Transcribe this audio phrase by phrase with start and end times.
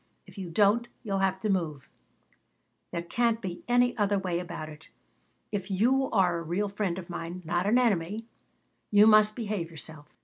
[0.25, 1.87] If you don't you'll have to move.
[2.89, 4.89] There can't be any other way about it.
[5.51, 8.25] If you are a real friend of mine, not an enemy,
[8.89, 10.11] you must behave yourself."